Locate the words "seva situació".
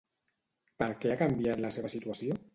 1.79-2.43